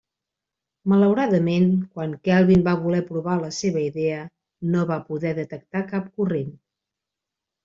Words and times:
Malauradament, 0.93 1.67
quan 1.97 2.15
Kelvin 2.27 2.63
va 2.69 2.73
voler 2.85 3.01
provar 3.11 3.35
la 3.43 3.51
seva 3.59 3.85
idea, 3.91 4.25
no 4.73 4.87
va 4.95 4.99
poder 5.11 5.35
detectar 5.43 5.85
cap 5.95 6.11
corrent. 6.17 6.51